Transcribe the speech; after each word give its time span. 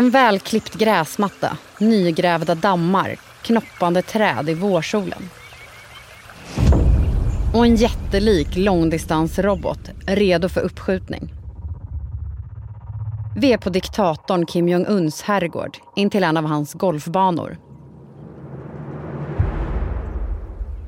En 0.00 0.10
välklippt 0.10 0.74
gräsmatta, 0.74 1.58
nygrävda 1.78 2.54
dammar, 2.54 3.16
knoppande 3.42 4.02
träd 4.02 4.48
i 4.48 4.54
vårsolen. 4.54 5.28
Och 7.54 7.66
en 7.66 7.76
jättelik 7.76 8.56
långdistansrobot 8.56 9.90
redo 10.06 10.48
för 10.48 10.60
uppskjutning. 10.60 11.34
Vi 13.36 13.52
är 13.52 13.58
på 13.58 13.70
diktatorn 13.70 14.46
Kim 14.46 14.68
Jong-Uns 14.68 15.22
herrgård 15.22 15.76
intill 15.96 16.24
en 16.24 16.36
av 16.36 16.44
hans 16.44 16.74
golfbanor. 16.74 17.58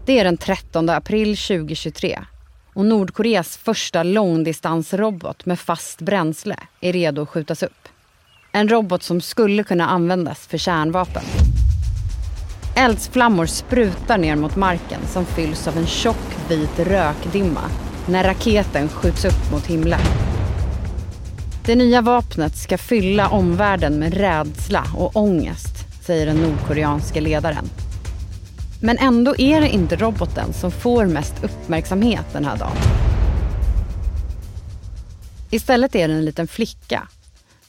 Det 0.06 0.19
är 0.19 0.24
den 0.24 0.37
13 0.37 0.88
april 0.88 1.37
2023 1.37 2.19
och 2.74 2.84
Nordkoreas 2.84 3.56
första 3.56 4.02
långdistansrobot 4.02 5.47
med 5.47 5.60
fast 5.60 6.01
bränsle 6.01 6.56
är 6.80 6.92
redo 6.92 7.23
att 7.23 7.29
skjutas 7.29 7.62
upp. 7.62 7.88
En 8.55 8.69
robot 8.69 9.02
som 9.02 9.20
skulle 9.20 9.65
kunna 9.65 9.88
användas 9.88 10.47
för 10.47 10.59
kärnvapen. 10.59 11.23
Eldsflammor 12.77 13.47
sprutar 13.47 14.19
ner 14.19 14.37
mot 14.37 14.56
marken 14.56 15.01
som 15.06 15.25
fylls 15.25 15.69
av 15.69 15.78
en 15.78 15.87
tjock 15.87 16.37
vit 16.48 16.78
rökdimma 16.78 17.61
när 18.09 18.25
raketen 18.25 18.88
skjuts 18.88 19.25
upp 19.25 19.52
mot 19.52 19.66
himlen. 19.66 20.01
Det 21.65 21.75
nya 21.75 22.01
vapnet 22.01 22.56
ska 22.56 22.78
fylla 22.78 23.28
omvärlden 23.28 23.98
med 23.98 24.15
rädsla 24.15 24.84
och 24.97 25.16
ångest, 25.16 26.05
säger 26.06 26.27
den 26.27 26.37
nordkoreanske 26.37 27.20
ledaren. 27.20 27.70
Men 28.83 28.98
ändå 28.98 29.34
är 29.39 29.61
det 29.61 29.69
inte 29.69 29.97
roboten 29.97 30.53
som 30.53 30.70
får 30.70 31.06
mest 31.06 31.45
uppmärksamhet 31.45 32.27
den 32.33 32.45
här 32.45 32.56
dagen. 32.56 32.77
Istället 35.50 35.95
är 35.95 36.09
det 36.09 36.14
en 36.14 36.25
liten 36.25 36.48
flicka 36.48 37.08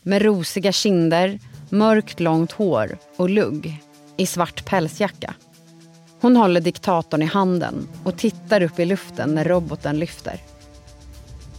med 0.04 0.22
rosiga 0.22 0.72
kinder, 0.72 1.40
mörkt 1.70 2.20
långt 2.20 2.52
hår 2.52 2.98
och 3.18 3.30
lugg 3.30 3.82
i 4.18 4.26
svart 4.26 4.66
pälsjacka. 4.66 5.34
Hon 6.22 6.36
håller 6.36 6.62
diktatorn 6.62 7.22
i 7.22 7.26
handen 7.26 7.88
och 8.04 8.18
tittar 8.18 8.62
upp 8.62 8.80
i 8.80 8.86
luften 8.86 9.36
när 9.36 9.44
roboten 9.44 10.00
lyfter. 10.00 10.40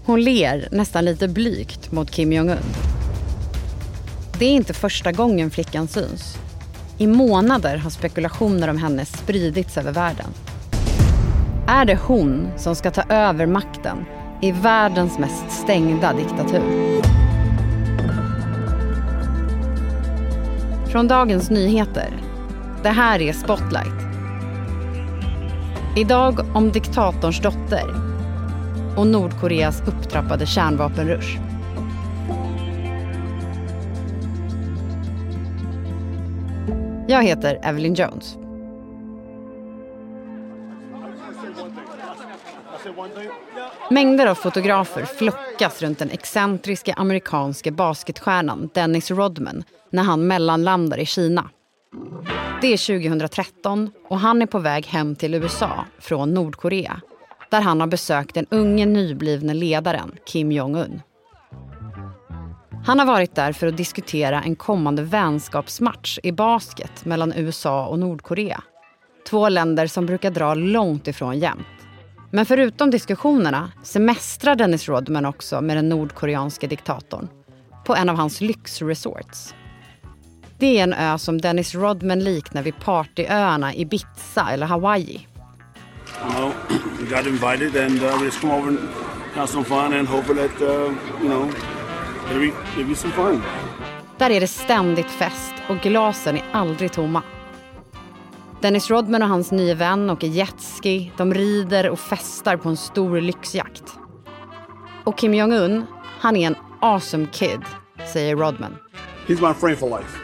Hon 0.04 0.24
ler 0.24 0.68
nästan 0.72 1.04
lite 1.04 1.28
blygt 1.28 1.92
mot 1.92 2.10
Kim 2.10 2.32
Jong-Un. 2.32 2.58
Det 4.38 4.44
är 4.44 4.52
inte 4.52 4.74
första 4.74 5.12
gången 5.12 5.50
flickan 5.50 5.88
syns. 5.88 6.36
I 6.98 7.06
månader 7.06 7.76
har 7.76 7.90
spekulationer 7.90 8.68
om 8.68 8.78
henne 8.78 9.04
spridits 9.04 9.78
över 9.78 9.92
världen. 9.92 10.26
Är 11.68 11.84
det 11.84 11.98
hon 12.02 12.48
som 12.56 12.76
ska 12.76 12.90
ta 12.90 13.02
över 13.02 13.46
makten 13.46 14.04
i 14.42 14.52
världens 14.52 15.18
mest 15.18 15.50
stängda 15.50 16.12
diktatur? 16.12 16.94
Från 20.94 21.08
Dagens 21.08 21.50
Nyheter. 21.50 22.22
Det 22.82 22.88
här 22.88 23.20
är 23.20 23.32
Spotlight. 23.32 23.94
Idag 25.96 26.56
om 26.56 26.72
diktatorns 26.72 27.40
dotter 27.40 27.84
och 28.96 29.06
Nordkoreas 29.06 29.82
upptrappade 29.86 30.46
kärnvapenrush. 30.46 31.38
Jag 37.08 37.22
heter 37.22 37.58
Evelyn 37.62 37.94
Jones. 37.94 38.43
Mängder 43.90 44.26
av 44.26 44.34
fotografer 44.34 45.04
flockas 45.04 45.82
runt 45.82 45.98
den 45.98 46.10
excentriska 46.10 46.94
amerikanske 46.94 47.70
basketstjärnan 47.70 48.70
Dennis 48.74 49.10
Rodman 49.10 49.64
när 49.90 50.02
han 50.02 50.26
mellanlandar 50.26 50.98
i 50.98 51.06
Kina. 51.06 51.50
Det 52.60 52.72
är 52.72 53.00
2013 53.00 53.90
och 54.08 54.18
han 54.18 54.42
är 54.42 54.46
på 54.46 54.58
väg 54.58 54.86
hem 54.86 55.16
till 55.16 55.34
USA 55.34 55.84
från 55.98 56.34
Nordkorea 56.34 57.00
där 57.50 57.60
han 57.60 57.80
har 57.80 57.86
besökt 57.86 58.34
den 58.34 58.46
unge 58.50 58.86
nyblivne 58.86 59.54
ledaren 59.54 60.12
Kim 60.26 60.52
Jong-Un. 60.52 61.02
Han 62.86 62.98
har 62.98 63.06
varit 63.06 63.34
där 63.34 63.52
för 63.52 63.66
att 63.66 63.76
diskutera 63.76 64.42
en 64.42 64.56
kommande 64.56 65.02
vänskapsmatch 65.02 66.18
i 66.22 66.32
basket 66.32 67.04
mellan 67.04 67.32
USA 67.36 67.86
och 67.86 67.98
Nordkorea. 67.98 68.62
Två 69.28 69.48
länder 69.48 69.86
som 69.86 70.06
brukar 70.06 70.30
dra 70.30 70.54
långt 70.54 71.08
ifrån 71.08 71.38
jämnt. 71.38 71.73
Men 72.34 72.46
förutom 72.46 72.90
diskussionerna 72.90 73.72
semestrar 73.82 74.56
Dennis 74.56 74.88
Rodman 74.88 75.26
också 75.26 75.60
med 75.60 75.76
den 75.76 75.88
nordkoreanske 75.88 76.66
diktatorn 76.66 77.28
på 77.84 77.94
en 77.94 78.08
av 78.08 78.16
hans 78.16 78.40
lyxresorts. 78.40 79.54
Det 80.58 80.78
är 80.78 80.82
en 80.82 80.92
ö 80.92 81.18
som 81.18 81.40
Dennis 81.40 81.74
Rodman 81.74 82.18
liknar 82.18 82.62
vid 82.62 82.80
partyöarna 82.80 83.74
Ibiza 83.74 84.50
eller 84.50 84.66
Hawaii. 84.66 85.26
You 86.22 86.32
know, 86.34 86.52
we 87.00 87.16
got 87.16 87.26
invited 87.26 87.84
and 87.84 88.02
uh, 88.02 88.18
we 88.18 88.24
just 88.24 88.40
come 88.40 88.54
over 88.54 88.68
and 88.68 88.78
have 89.34 89.46
some 89.46 89.64
fun 89.64 89.92
and 89.92 90.08
hope 90.08 90.34
that, 90.34 90.62
uh, 90.62 90.68
you 91.22 91.28
know, 91.28 91.52
maybe, 92.28 92.52
maybe 92.76 92.94
some 92.94 93.12
fun. 93.12 93.42
Där 94.18 94.30
är 94.30 94.40
det 94.40 94.46
ständigt 94.46 95.10
fest 95.10 95.54
och 95.68 95.76
glasen 95.76 96.36
är 96.36 96.44
aldrig 96.52 96.92
tomma. 96.92 97.22
Dennis 98.64 98.90
Rodman 98.90 99.22
och 99.22 99.28
hans 99.28 99.52
nya 99.52 99.74
vän 99.74 100.10
åker 100.10 100.26
jetski, 100.26 101.12
de 101.16 101.34
rider 101.34 101.90
och 101.90 101.98
festar 101.98 102.56
på 102.56 102.68
en 102.68 102.76
stor 102.76 103.20
lyxjakt. 103.20 103.84
Och 105.04 105.18
Kim 105.18 105.34
Jong-Un, 105.34 105.84
han 106.20 106.36
är 106.36 106.46
en 106.46 106.56
awesome 106.80 107.26
kid, 107.32 107.60
säger 108.12 108.36
Rodman. 108.36 108.76
He's 109.26 109.48
my 109.48 109.54
friend 109.54 109.78
for 109.78 109.98
life. 109.98 110.18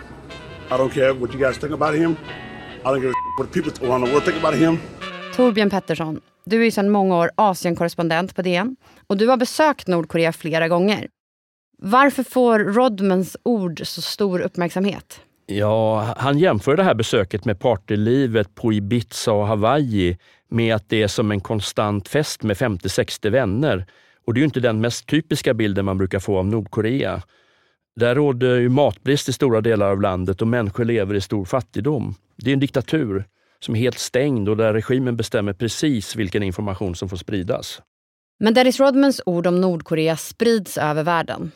I 0.71 0.73
don't 0.73 0.91
care 0.91 1.13
what 1.13 1.35
you 1.35 1.39
guys 1.39 1.59
think 1.59 1.73
about 1.73 1.95
him. 1.95 2.17
I 2.85 2.85
don't 2.85 3.11
a 3.11 3.13
what 3.39 3.53
people 3.53 3.89
around 3.89 4.07
the 4.07 4.13
world 4.13 4.25
think 4.25 4.45
about 4.45 4.55
him. 4.55 4.79
Torbjörn 5.37 5.71
Pettersson, 5.71 6.21
du 6.45 6.61
är 6.61 6.65
ju 6.65 6.71
sedan 6.71 6.91
många 6.91 7.17
år 7.17 7.31
Asienkorrespondent 7.35 8.37
på 8.37 8.43
DN 8.43 8.77
och 9.07 9.17
du 9.17 9.27
har 9.27 9.37
besökt 9.37 9.87
Nordkorea 9.87 10.33
flera 10.33 10.69
gånger. 10.69 11.09
Varför 11.79 12.23
får 12.23 12.59
Rodmans 12.59 13.37
ord 13.43 13.87
så 13.87 14.03
stor 14.03 14.41
uppmärksamhet? 14.41 15.21
Ja, 15.51 16.15
han 16.17 16.39
jämför 16.39 16.77
det 16.77 16.83
här 16.83 16.95
besöket 16.95 17.45
med 17.45 17.59
partylivet 17.59 18.55
på 18.55 18.73
Ibiza 18.73 19.33
och 19.33 19.47
Hawaii 19.47 20.19
med 20.49 20.75
att 20.75 20.89
det 20.89 21.03
är 21.03 21.09
som 21.09 21.31
en 21.31 21.41
konstant 21.41 22.09
fest 22.09 22.43
med 22.43 22.57
50-60 22.57 23.31
vänner. 23.31 23.87
Och 24.27 24.35
det 24.35 24.39
är 24.39 24.41
ju 24.41 24.45
inte 24.45 24.61
den 24.61 24.81
mest 24.81 25.07
typiska 25.07 25.55
bilden 25.55 25.85
man 25.85 25.99
brukar 25.99 26.19
få 26.19 26.39
av 26.39 26.47
Nordkorea. 26.47 27.23
Där 27.97 28.15
råder 28.15 28.57
ju 28.57 28.69
matbrist 28.69 29.29
i 29.29 29.33
stora 29.33 29.61
delar 29.61 29.91
av 29.91 30.01
landet 30.01 30.43
och 30.43 30.49
människor 30.49 30.85
lever 30.85 31.15
i 31.15 31.21
stor 31.21 31.45
fattigdom. 31.45 32.15
Det 32.37 32.51
är 32.51 32.55
en 32.55 32.61
diktatur 32.61 33.25
som 33.61 33.75
är 33.75 33.79
helt 33.79 33.99
stängd 33.99 34.49
och 34.49 34.57
där 34.57 34.73
regimen 34.73 35.17
bestämmer 35.17 35.53
precis 35.53 36.17
vilken 36.17 36.43
information 36.43 36.95
som 36.95 37.09
får 37.09 37.17
spridas. 37.17 37.83
Men 38.39 38.55
Dennis 38.55 38.81
Rodmans 38.81 39.21
ord 39.27 39.47
om 39.47 39.61
Nordkorea 39.61 40.17
sprids 40.17 40.79
över 40.79 41.03
världen. 41.03 41.51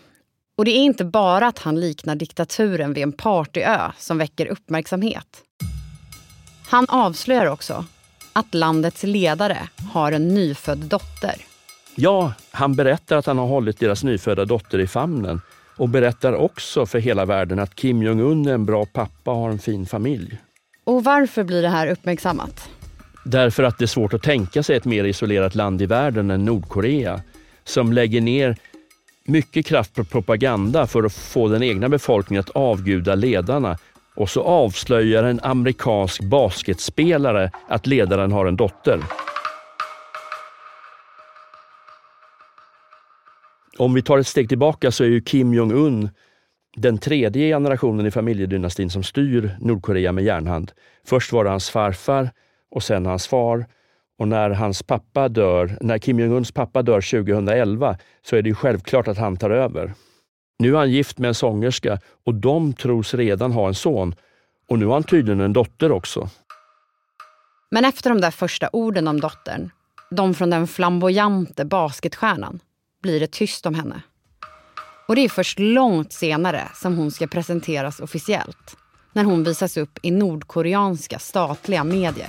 Och 0.56 0.65
det 0.65 0.70
är 0.70 0.84
inte 0.84 1.04
bara 1.04 1.47
att 1.47 1.59
han 1.59 1.81
liknar 1.81 2.15
diktaturen 2.15 2.92
vid 2.92 3.03
en 3.03 3.12
partyö 3.12 3.92
som 3.98 4.19
väcker 4.19 4.47
uppmärksamhet. 4.47 5.42
Han 6.66 6.87
avslöjar 6.88 7.47
också 7.47 7.84
att 8.32 8.54
landets 8.54 9.03
ledare 9.03 9.59
har 9.93 10.12
en 10.12 10.28
nyfödd 10.28 10.78
dotter. 10.78 11.34
Ja, 11.94 12.32
han 12.50 12.75
berättar 12.75 13.16
att 13.16 13.26
han 13.26 13.38
har 13.38 13.47
hållit 13.47 13.78
deras 13.78 14.04
nyfödda 14.04 14.44
dotter 14.44 14.78
i 14.78 14.87
famnen 14.87 15.41
och 15.76 15.88
berättar 15.88 16.32
också 16.32 16.87
för 16.87 16.98
hela 16.98 17.25
världen 17.25 17.59
att 17.59 17.75
Kim 17.75 18.03
Jong-Un 18.03 18.47
är 18.47 18.54
en 18.54 18.64
bra 18.64 18.87
pappa 18.87 19.31
och 19.31 19.37
har 19.37 19.50
en 19.50 19.59
fin 19.59 19.87
familj. 19.87 20.38
Och 20.84 21.04
varför 21.04 21.44
blir 21.44 21.62
det 21.62 21.69
här 21.69 21.87
uppmärksammat? 21.87 22.69
Därför 23.25 23.62
att 23.62 23.78
det 23.78 23.84
är 23.84 23.87
svårt 23.87 24.14
att 24.14 24.22
tänka 24.22 24.62
sig 24.62 24.76
ett 24.76 24.84
mer 24.84 25.04
isolerat 25.04 25.54
land 25.54 25.82
i 25.82 25.87
världen 25.87 26.31
än 26.31 26.44
Nordkorea 26.44 27.20
som 27.64 27.93
lägger 27.93 28.20
ner 28.20 28.56
mycket 29.25 29.67
kraft 29.67 29.94
på 29.94 30.05
propaganda 30.05 30.87
för 30.87 31.03
att 31.03 31.12
få 31.12 31.49
den 31.49 31.62
egna 31.62 31.88
befolkningen 31.88 32.41
att 32.41 32.50
avguda 32.50 33.15
ledarna 33.15 33.79
och 34.17 34.31
så 34.31 34.43
avslöjar 34.43 35.25
en 35.25 35.41
amerikansk 35.43 36.23
basketspelare 36.23 37.50
att 37.69 37.87
ledaren 37.87 38.32
har 38.32 38.47
en 38.47 38.56
dotter. 38.56 39.00
Om 43.79 43.94
vi 43.94 44.03
tar 44.03 44.19
ett 44.19 44.26
steg 44.26 44.49
tillbaka 44.49 44.91
så 44.91 45.05
är 45.05 45.09
ju 45.09 45.21
Kim 45.21 45.55
Jong-Un 45.55 46.09
den 46.77 46.99
tredje 46.99 47.49
generationen 47.49 48.06
i 48.06 48.11
familjedynastin 48.11 48.91
som 48.91 49.03
styr 49.03 49.56
Nordkorea 49.61 50.12
med 50.12 50.25
järnhand. 50.25 50.73
Först 51.06 51.32
var 51.32 51.44
det 51.44 51.50
hans 51.50 51.70
farfar 51.70 52.31
och 52.70 52.82
sen 52.82 53.06
hans 53.06 53.27
far. 53.27 53.67
Och 54.19 54.28
när 54.28 54.50
hans 54.50 54.82
pappa 54.82 55.28
dör, 55.28 55.78
när 55.81 55.99
Kim 55.99 56.19
Jong-Uns 56.19 56.52
pappa 56.55 56.82
dör 56.82 57.00
2011 57.00 57.99
så 58.22 58.37
är 58.37 58.43
det 58.43 58.49
ju 58.49 58.55
självklart 58.55 59.08
att 59.08 59.19
han 59.19 59.37
tar 59.37 59.50
över. 59.50 59.94
Nu 60.58 60.75
är 60.75 60.78
han 60.78 60.90
gift 60.90 61.19
med 61.19 61.28
en 61.28 61.34
sångerska 61.34 61.99
och 62.26 62.34
de 62.34 62.72
tros 62.72 63.14
redan 63.14 63.52
ha 63.52 63.69
en 63.69 63.75
son. 63.75 64.14
Och 64.69 64.78
nu 64.78 64.87
har 64.87 64.93
han 64.93 65.02
tydligen 65.02 65.40
en 65.40 65.52
dotter 65.52 65.93
också. 65.93 66.28
Men 67.70 67.84
efter 67.84 68.11
de 68.11 68.20
där 68.20 68.31
första 68.31 68.69
orden 68.72 69.08
om 69.08 69.20
dottern, 69.20 69.70
de 70.11 70.34
från 70.34 70.50
den 70.50 70.67
flamboyante 70.67 71.64
basketstjärnan, 71.64 72.60
blir 73.02 73.20
det 73.20 73.32
tyst 73.32 73.67
om 73.67 73.75
henne. 73.75 74.02
Och 75.08 75.17
det 75.17 75.20
är 75.20 75.28
först 75.28 75.58
långt 75.58 76.12
senare 76.12 76.69
som 76.75 76.96
hon 76.96 77.10
ska 77.10 77.26
presenteras 77.26 78.00
officiellt. 78.00 78.76
När 79.12 79.25
hon 79.25 79.44
visas 79.44 79.76
upp 79.76 79.99
i 80.02 80.10
nordkoreanska 80.10 81.19
statliga 81.19 81.84
medier. 81.84 82.28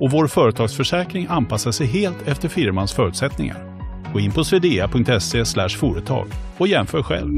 och 0.00 0.10
vår 0.10 0.26
företagsförsäkring 0.26 1.26
anpassar 1.30 1.70
sig 1.70 1.86
helt 1.86 2.28
efter 2.28 2.48
firmans 2.48 2.92
förutsättningar. 2.92 3.76
Gå 4.12 4.20
in 4.20 4.32
på 4.32 4.44
swedea.se 4.44 5.44
företag 5.68 6.26
och 6.58 6.68
jämför 6.68 7.02
själv. 7.02 7.36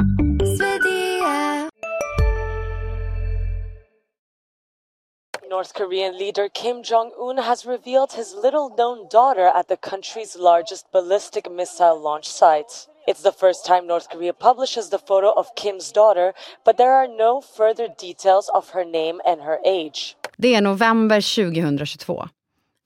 North 5.50 5.72
Korean 5.72 6.18
leader 6.18 6.48
Kim 6.48 6.82
Jong 6.84 7.12
un 7.16 7.38
has 7.38 7.66
revealed 7.66 8.12
his 8.12 8.34
little 8.44 8.68
known 8.76 9.08
daughter 9.10 9.46
at 9.58 9.68
the 9.68 9.76
country's 9.76 10.36
largest 10.36 10.92
ballistic 10.92 11.44
missile 11.50 11.98
launch 11.98 12.26
site. 12.26 12.86
It's 13.08 13.22
the 13.22 13.32
first 13.32 13.64
time 13.66 13.86
North 13.86 14.08
Korea 14.08 14.32
publishes 14.32 14.90
the 14.90 14.98
photo 14.98 15.32
of 15.32 15.46
Kim's 15.56 15.92
daughter, 15.92 16.32
but 16.64 16.76
there 16.76 16.92
are 16.92 17.08
no 17.08 17.40
further 17.40 17.88
details 17.98 18.50
of 18.54 18.70
her 18.70 18.84
name 18.84 19.20
and 19.24 19.40
her 19.40 19.58
age. 19.64 20.16
Det 20.36 20.54
är 20.54 20.60
november 20.60 21.20
2022. 21.20 22.28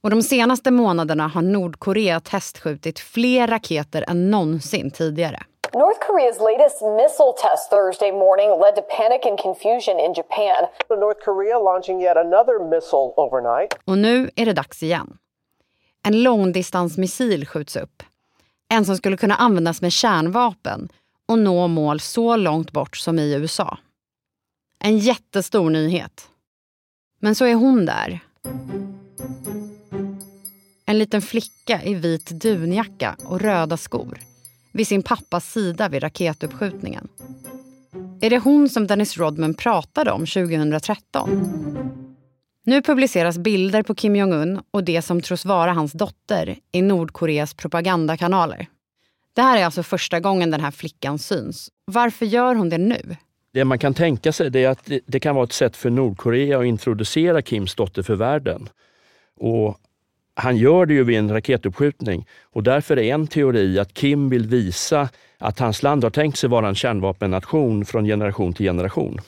Och 0.03 0.11
de 0.11 0.23
senaste 0.23 0.71
månaderna 0.71 1.29
har 1.29 1.43
Nordkorea 1.43 2.21
testskjutit 2.21 2.99
fler 2.99 3.47
raketer 3.47 4.05
än 4.09 4.31
någonsin 4.31 4.91
tidigare. 4.91 5.43
North 5.75 6.01
Korea's 6.07 6.39
latest 6.51 6.83
missile 6.83 7.33
test 7.43 7.71
Thursday 7.71 8.13
morning 8.13 8.51
led 8.51 8.75
to 8.77 8.83
panic 8.97 9.21
and 9.27 9.39
confusion 9.39 10.01
in 10.01 10.13
Japan. 10.13 10.63
North 10.89 11.25
Korea 11.25 11.59
launching 11.59 12.03
yet 12.03 12.17
another 12.17 12.71
missile 12.71 13.13
overnight. 13.17 13.75
Och 13.85 13.99
nu 13.99 14.31
är 14.37 14.47
det 14.47 14.53
dags 14.53 14.83
igen. 14.83 15.17
En 16.03 16.23
långdistansmissil 16.23 17.47
skjuts 17.47 17.77
upp. 17.77 18.03
En 18.69 18.85
som 18.85 18.97
skulle 18.97 19.17
kunna 19.17 19.35
användas 19.35 19.83
med 19.83 19.93
kärnvapen 19.93 20.89
och 21.29 21.39
nå 21.39 21.69
mål 21.69 22.01
så 22.01 22.37
långt 22.37 22.73
bort 22.73 22.97
som 22.97 23.19
i 23.19 23.35
USA. 23.35 23.79
En 24.79 24.99
jättestor 24.99 25.71
nyhet. 25.71 26.29
Men 27.19 27.35
så 27.35 27.45
är 27.45 27.55
hon 27.55 27.87
där. 27.87 28.21
En 30.93 30.99
liten 30.99 31.23
flicka 31.23 31.83
i 31.85 31.95
vit 31.95 32.31
dunjacka 32.31 33.17
och 33.25 33.41
röda 33.41 33.77
skor 33.77 34.19
vid 34.73 34.87
sin 34.87 35.03
pappas 35.03 35.53
sida 35.53 35.89
vid 35.89 36.03
raketuppskjutningen. 36.03 37.09
Är 38.21 38.31
det 38.31 38.39
hon 38.39 38.69
som 38.69 38.87
Dennis 38.87 39.19
Rodman 39.19 39.55
pratade 39.55 40.11
om 40.11 40.27
2013? 40.27 41.31
Nu 42.65 42.83
publiceras 42.83 43.39
bilder 43.39 43.83
på 43.83 43.95
Kim 43.95 44.17
Jong-Un 44.17 44.61
och 44.71 44.85
det 44.85 45.03
som 45.03 45.21
tros 45.21 45.45
vara 45.45 45.73
hans 45.73 45.93
dotter 45.93 46.59
i 46.73 46.83
Nordkoreas 46.83 47.55
propagandakanaler. 47.55 48.67
Det 49.35 49.43
här 49.43 49.59
är 49.59 49.65
alltså 49.65 49.83
första 49.83 50.21
gången 50.21 50.51
den 50.51 50.61
här 50.61 50.71
flickan 50.71 51.19
syns. 51.19 51.69
Varför 51.85 52.27
gör 52.27 52.55
hon 52.55 52.69
det 52.69 52.79
nu? 52.79 53.17
Det 53.53 53.65
man 53.65 53.79
kan 53.79 53.95
tänka 53.95 54.33
sig 54.33 54.65
är 54.65 54.69
att 54.69 54.91
det 55.07 55.21
kan 55.21 55.35
vara 55.35 55.45
ett 55.45 55.53
sätt 55.53 55.77
för 55.77 55.91
Nordkorea 55.91 56.59
att 56.59 56.65
introducera 56.65 57.43
Kims 57.43 57.75
dotter 57.75 58.03
för 58.03 58.15
världen. 58.15 58.69
Och 59.37 59.79
han 60.35 60.57
gör 60.57 60.87
det 60.87 60.95
ju 60.95 61.05
vid 61.05 61.19
en 61.19 61.31
raketuppskjutning 61.31 62.27
och 62.53 62.63
därför 62.63 62.99
är 62.99 63.15
en 63.15 63.27
teori 63.27 63.79
att 63.79 63.95
Kim 63.95 64.29
vill 64.29 64.47
visa 64.47 65.09
att 65.39 65.59
hans 65.59 65.83
land 65.83 66.05
har 66.05 66.11
tänkt 66.11 66.39
sig 66.39 66.49
vara 66.49 66.69
en 66.69 66.75
kärnvapennation 66.75 67.85
från 67.85 68.05
generation 68.05 68.53
till 68.53 68.67
generation. 68.67 69.21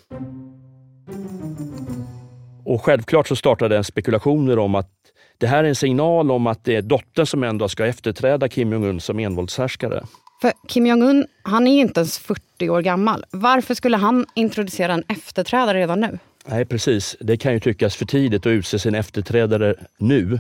Och 2.65 2.85
självklart 2.85 3.29
så 3.29 3.37
startade 3.37 3.85
spekulationer 3.85 4.59
om 4.59 4.75
att 4.75 4.91
det 5.39 5.47
här 5.47 5.65
är 5.65 5.69
en 5.69 5.75
signal 5.75 6.31
om 6.31 6.47
att 6.47 6.65
det 6.65 6.77
är 6.77 6.83
dottern 6.83 7.27
som 7.27 7.45
ändå 7.45 7.69
ska 7.69 7.87
efterträda 7.87 8.49
Kim 8.49 8.73
Jong-Un 8.73 9.01
som 9.01 9.19
envåldshärskare. 9.19 10.05
För 10.41 10.53
Kim 10.69 10.87
Jong-Un, 10.87 11.27
han 11.43 11.67
är 11.67 11.81
inte 11.81 12.01
ens 12.01 12.19
40 12.19 12.69
år 12.69 12.83
gammal. 12.83 13.25
Varför 13.31 13.75
skulle 13.75 13.97
han 13.97 14.27
introducera 14.35 14.93
en 14.93 15.05
efterträdare 15.09 15.79
redan 15.79 16.01
nu? 16.01 16.19
Nej, 16.47 16.65
precis. 16.65 17.17
Det 17.21 17.37
kan 17.37 17.53
ju 17.53 17.61
tyckas 17.61 17.97
för 17.97 18.05
tidigt 18.05 18.47
att 18.47 18.51
utse 18.51 18.79
sin 18.79 18.95
efterträdare 18.95 19.75
nu. 19.99 20.39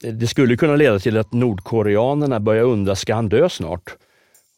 Det 0.00 0.26
skulle 0.26 0.56
kunna 0.56 0.76
leda 0.76 0.98
till 0.98 1.16
att 1.16 1.32
nordkoreanerna 1.32 2.40
börjar 2.40 2.64
undra, 2.64 2.96
ska 2.96 3.14
han 3.14 3.28
dö 3.28 3.48
snart? 3.48 3.96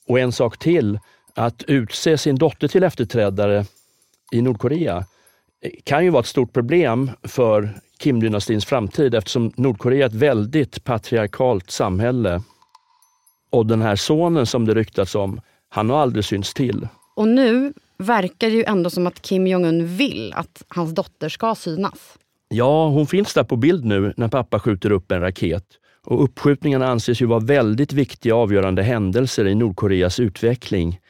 Och 0.07 0.19
en 0.19 0.33
sak 0.33 0.59
till, 0.59 0.99
att 1.35 1.63
utse 1.63 2.19
sin 2.19 2.37
dotter 2.37 2.69
till 2.69 2.83
efterträdare 2.83 3.65
i 4.33 4.43
Nordkorea 4.43 5.05
kan 5.85 6.05
ju 6.05 6.11
vara 6.11 6.21
ett 6.21 6.27
stort 6.27 6.53
problem 6.53 7.11
för 7.23 7.81
Kim-dynastins 7.99 8.67
framtid 8.67 9.15
eftersom 9.15 9.53
Nordkorea 9.57 10.05
är 10.05 10.09
ett 10.09 10.15
väldigt 10.15 10.85
patriarkalt 10.85 11.71
samhälle. 11.71 12.43
Och 13.51 13.67
den 13.67 13.83
här 13.83 13.97
sonen 13.97 14.47
som 14.47 14.67
det 14.67 14.75
ryktats 14.75 15.15
om, 15.15 15.41
han 15.69 15.91
har 15.91 15.99
aldrig 15.99 16.25
synts 16.25 16.55
till. 16.55 16.89
Och 17.15 17.29
nu 17.29 17.73
verkar 17.99 18.51
det 18.51 18.57
ju 18.57 18.65
ändå 18.65 18.91
som 18.91 19.07
att 19.07 19.23
Kim 19.23 19.47
Jong-Un 19.47 19.87
vill 19.97 20.33
att 20.33 20.63
hans 20.69 20.95
dotter 20.95 21.29
ska 21.29 21.55
synas. 21.55 22.19
Ja, 22.55 22.89
hon 22.89 23.07
finns 23.07 23.35
där 23.35 23.45
på 23.45 23.57
bild 23.57 23.85
nu 23.85 24.13
när 24.17 24.29
pappa 24.29 24.61
skjuter 24.61 24.93
upp 24.93 25.13
en 25.13 25.21
raket. 25.21 25.65
Och 26.07 26.25
uppskjutningarna 26.25 26.87
anses 26.87 27.23
ju 27.23 27.27
vara 27.27 27.41
väldigt 27.41 27.93
viktiga 27.93 28.35
avgörande 28.35 28.83
händelser 28.83 29.47
i 29.47 29.55
Nordkoreas 29.55 30.21
utveckling. 30.21 31.01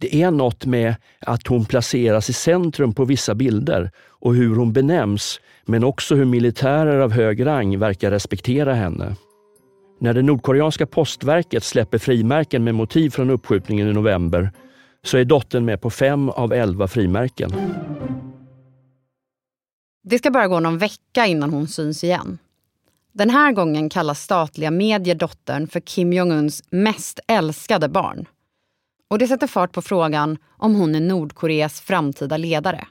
Det 0.00 0.22
är 0.22 0.30
något 0.30 0.66
med 0.66 0.94
att 1.20 1.46
hon 1.46 1.64
placeras 1.64 2.30
i 2.30 2.32
centrum 2.32 2.94
på 2.94 3.04
vissa 3.04 3.34
bilder 3.34 3.90
och 4.08 4.34
hur 4.34 4.56
hon 4.56 4.72
benämns, 4.72 5.40
men 5.66 5.84
också 5.84 6.14
hur 6.14 6.24
militärer 6.24 6.98
av 6.98 7.12
hög 7.12 7.46
rang 7.46 7.78
verkar 7.78 8.10
respektera 8.10 8.74
henne. 8.74 9.16
När 10.00 10.14
det 10.14 10.22
nordkoreanska 10.22 10.86
postverket 10.86 11.64
släpper 11.64 11.98
frimärken 11.98 12.64
med 12.64 12.74
motiv 12.74 13.10
från 13.10 13.30
uppskjutningen 13.30 13.88
i 13.88 13.92
november 13.92 14.50
så 15.02 15.18
är 15.18 15.24
dottern 15.24 15.64
med 15.64 15.80
på 15.80 15.90
fem 15.90 16.28
av 16.28 16.52
elva 16.52 16.88
frimärken. 16.88 17.52
Det 20.10 20.18
ska 20.18 20.30
bara 20.30 20.48
gå 20.48 20.60
någon 20.60 20.78
vecka 20.78 21.26
innan 21.26 21.50
hon 21.50 21.68
syns 21.68 22.04
igen. 22.04 22.38
Den 23.12 23.30
här 23.30 23.52
gången 23.52 23.90
kallas 23.90 24.22
statliga 24.22 24.70
medier 24.70 25.14
dottern 25.14 25.66
för 25.66 25.80
Kim 25.80 26.12
Jong-Uns 26.12 26.64
mest 26.70 27.20
älskade 27.26 27.88
barn. 27.88 28.26
Och 29.10 29.18
det 29.18 29.26
sätter 29.26 29.46
fart 29.46 29.72
på 29.72 29.82
frågan 29.82 30.38
om 30.56 30.74
hon 30.74 30.94
är 30.94 31.00
Nordkoreas 31.00 31.80
framtida 31.80 32.36
ledare. 32.36 32.86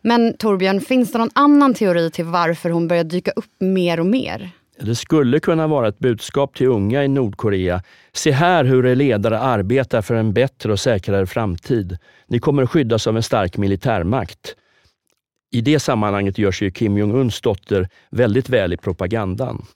Men 0.00 0.36
Torbjörn, 0.36 0.80
finns 0.80 1.12
det 1.12 1.18
någon 1.18 1.30
annan 1.34 1.74
teori 1.74 2.10
till 2.10 2.24
varför 2.24 2.70
hon 2.70 2.88
börjar 2.88 3.04
dyka 3.04 3.30
upp 3.30 3.60
mer 3.60 4.00
och 4.00 4.06
mer? 4.06 4.50
Det 4.80 4.94
skulle 4.94 5.40
kunna 5.40 5.66
vara 5.66 5.88
ett 5.88 5.98
budskap 5.98 6.54
till 6.56 6.66
unga 6.66 7.04
i 7.04 7.08
Nordkorea. 7.08 7.82
Se 8.12 8.30
här 8.30 8.64
hur 8.64 8.86
er 8.86 8.94
ledare 8.94 9.38
arbetar 9.40 10.02
för 10.02 10.14
en 10.14 10.32
bättre 10.32 10.72
och 10.72 10.80
säkrare 10.80 11.26
framtid. 11.26 11.98
Ni 12.26 12.38
kommer 12.38 12.62
att 12.62 12.70
skyddas 12.70 13.06
av 13.06 13.16
en 13.16 13.22
stark 13.22 13.56
militärmakt. 13.56 14.56
I 15.50 15.60
det 15.60 15.80
sammanhanget 15.80 16.38
gör 16.38 16.52
sig 16.52 16.70
Kim 16.70 16.98
Jong-Uns 16.98 17.40
dotter 17.40 17.88
väldigt 18.10 18.48
väl 18.48 18.72
i 18.72 18.76
propagandan. 18.76 19.66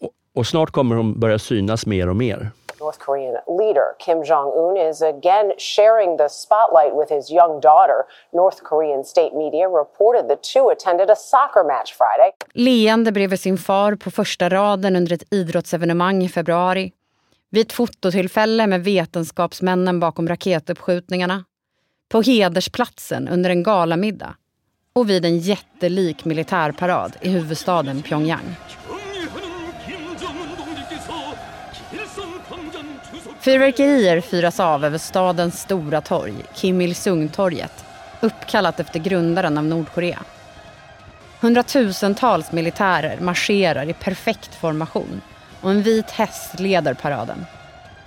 Och, 0.00 0.10
och 0.34 0.46
snart 0.46 0.70
kommer 0.70 0.96
hon 0.96 1.20
börja 1.20 1.38
synas 1.38 1.86
mer 1.86 2.08
och 2.08 2.16
mer. 2.16 2.50
North 2.80 2.98
Korean 2.98 3.34
leader 3.58 3.98
Kim 3.98 4.22
Jong 4.22 4.52
Un 4.52 4.90
is 4.90 5.02
again 5.02 5.52
sharing 5.58 6.18
the 6.18 6.28
spotlight 6.28 6.92
with 7.00 7.12
his 7.14 7.30
young 7.30 7.60
daughter. 7.60 7.98
North 8.32 8.62
Korean 8.62 9.04
state 9.04 9.30
media 9.34 9.66
reported 9.68 10.28
the 10.28 10.36
two 10.36 10.70
attended 10.70 11.10
a 11.10 11.16
soccer 11.16 11.64
match 11.64 11.94
Friday. 11.98 12.30
Leende 12.54 13.12
bredvid 13.12 13.40
sin 13.40 13.58
far 13.58 13.94
på 13.94 14.10
första 14.10 14.48
raden 14.48 14.96
under 14.96 15.12
ett 15.12 15.32
idrottsevenemang 15.34 16.22
i 16.22 16.28
februari. 16.28 16.92
Vid 17.50 17.66
ett 17.66 17.72
fototillfälle 17.72 18.66
med 18.66 18.84
vetenskapsmännen 18.84 20.00
bakom 20.00 20.28
raketuppskjutningarna. 20.28 21.44
På 22.08 22.22
hedersplatsen 22.22 23.28
under 23.28 23.50
en 23.50 23.62
galamiddag 23.62 24.34
och 24.96 25.10
vid 25.10 25.24
en 25.24 25.38
jättelik 25.38 26.24
militärparad 26.24 27.16
i 27.20 27.28
huvudstaden 27.28 28.02
Pyongyang. 28.02 28.56
Fyrverkerier 33.40 34.20
fyras 34.20 34.60
av 34.60 34.84
över 34.84 34.98
stadens 34.98 35.60
stora 35.60 36.00
torg, 36.00 36.34
Kim 36.54 36.80
Il-Sung-torget, 36.80 37.84
uppkallat 38.20 38.80
efter 38.80 38.98
grundaren 39.00 39.58
av 39.58 39.64
Nordkorea. 39.64 40.22
Hundratusentals 41.40 42.52
militärer 42.52 43.20
marscherar 43.20 43.88
i 43.88 43.92
perfekt 43.92 44.54
formation 44.54 45.20
och 45.60 45.70
en 45.70 45.82
vit 45.82 46.10
häst 46.10 46.60
leder 46.60 46.94
paraden. 46.94 47.46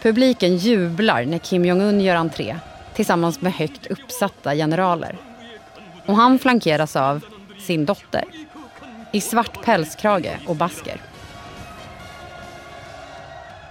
Publiken 0.01 0.57
jublar 0.57 1.25
när 1.25 1.37
Kim 1.37 1.65
Jong-Un 1.65 2.01
gör 2.01 2.15
entré 2.15 2.59
tillsammans 2.93 3.41
med 3.41 3.53
högt 3.53 3.87
uppsatta 3.87 4.55
generaler. 4.55 5.28
Och 6.09 6.15
han 6.15 6.39
flankeras 6.39 6.95
av 6.95 7.25
sin 7.59 7.85
dotter 7.85 8.23
i 9.13 9.21
svart 9.21 9.65
pälskrage 9.65 10.37
och 10.47 10.55
basker. 10.55 11.01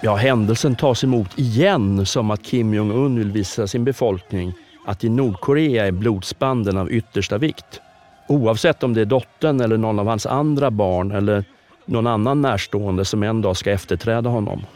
Ja, 0.02 0.14
händelsen 0.14 0.76
tas 0.76 1.04
emot 1.04 1.38
igen 1.38 2.06
som 2.06 2.30
att 2.30 2.42
Kim 2.42 2.74
Jong-Un 2.74 3.18
vill 3.18 3.32
visa 3.32 3.66
sin 3.66 3.84
befolkning 3.84 4.52
att 4.86 5.04
i 5.04 5.08
Nordkorea 5.08 5.86
är 5.86 5.92
blodsbanden 5.92 6.76
av 6.76 6.92
yttersta 6.92 7.38
vikt. 7.38 7.80
Oavsett 8.26 8.82
om 8.82 8.94
det 8.94 9.00
är 9.00 9.04
dottern 9.04 9.60
eller 9.60 9.76
någon 9.76 9.98
av 9.98 10.06
hans 10.06 10.26
andra 10.26 10.70
barn 10.70 11.12
eller 11.12 11.44
någon 11.84 12.06
annan 12.06 12.42
närstående 12.42 13.04
som 13.04 13.22
en 13.22 13.42
dag 13.42 13.56
ska 13.56 13.70
efterträda 13.70 14.30
honom. 14.30 14.66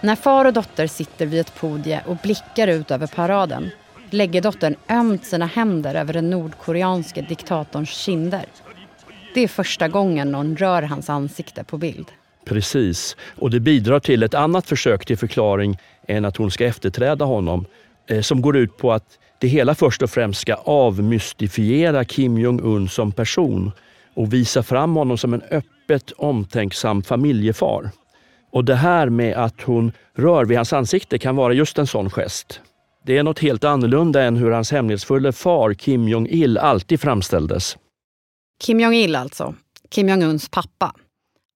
När 0.00 0.16
far 0.16 0.44
och 0.44 0.52
dotter 0.52 0.86
sitter 0.86 1.26
vid 1.26 1.40
ett 1.40 1.60
podie 1.60 2.02
och 2.06 2.16
blickar 2.16 2.68
ut 2.68 2.90
över 2.90 3.06
paraden 3.06 3.70
lägger 4.10 4.42
dottern 4.42 4.74
ömt 4.88 5.24
sina 5.24 5.46
händer 5.46 5.94
över 5.94 6.12
den 6.12 6.30
nordkoreanske 6.30 7.22
diktatorns 7.22 7.90
kinder. 7.90 8.44
Det 9.34 9.40
är 9.40 9.48
första 9.48 9.88
gången 9.88 10.32
någon 10.32 10.56
rör 10.56 10.82
hans 10.82 11.10
ansikte 11.10 11.64
på 11.64 11.78
bild. 11.78 12.06
Precis, 12.44 13.16
och 13.36 13.50
det 13.50 13.60
bidrar 13.60 14.00
till 14.00 14.22
ett 14.22 14.34
annat 14.34 14.66
försök 14.66 15.06
till 15.06 15.18
förklaring 15.18 15.78
än 16.08 16.24
att 16.24 16.36
hon 16.36 16.50
ska 16.50 16.66
efterträda 16.66 17.24
honom, 17.24 17.64
eh, 18.06 18.20
som 18.20 18.42
går 18.42 18.56
ut 18.56 18.76
på 18.76 18.92
att 18.92 19.18
det 19.38 19.48
hela 19.48 19.74
först 19.74 20.02
och 20.02 20.10
främst 20.10 20.40
ska 20.40 20.54
avmystifiera 20.54 22.04
Kim 22.04 22.38
Jong-Un 22.38 22.88
som 22.88 23.12
person 23.12 23.72
och 24.14 24.32
visa 24.32 24.62
fram 24.62 24.96
honom 24.96 25.18
som 25.18 25.34
en 25.34 25.42
öppet 25.50 26.12
omtänksam 26.16 27.02
familjefar. 27.02 27.90
Och 28.50 28.64
det 28.64 28.74
här 28.74 29.08
med 29.08 29.36
att 29.36 29.62
hon 29.62 29.92
rör 30.14 30.44
vid 30.44 30.56
hans 30.56 30.72
ansikte 30.72 31.18
kan 31.18 31.36
vara 31.36 31.52
just 31.52 31.78
en 31.78 31.86
sån 31.86 32.10
gest. 32.10 32.60
Det 33.08 33.18
är 33.18 33.22
något 33.22 33.38
helt 33.38 33.64
annorlunda 33.64 34.22
än 34.22 34.36
hur 34.36 34.50
hans 34.50 34.72
hemlighetsfulla 34.72 35.32
far 35.32 35.74
Kim 35.74 36.08
Jong-Il 36.08 36.58
alltid 36.58 37.00
framställdes. 37.00 37.76
Kim 38.64 38.80
Jong-Il 38.80 39.16
alltså, 39.16 39.54
Kim 39.90 40.08
Jong-Uns 40.08 40.50
pappa. 40.50 40.94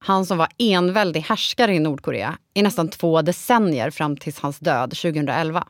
Han 0.04 0.26
som 0.26 0.38
var 0.38 0.49
enväldig 0.59 1.21
härskare 1.21 1.75
i 1.75 1.78
Nordkorea 1.78 2.38
i 2.54 2.62
nästan 2.62 2.88
två 2.88 3.23
decennier 3.23 3.90
fram 3.90 4.16
till 4.16 4.32
hans 4.40 4.59
död 4.59 4.90
2011. 4.90 5.64